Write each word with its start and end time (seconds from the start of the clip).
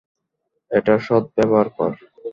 এটার 0.71 0.99
সদব্যবহার 1.07 1.67
কর। 1.77 1.91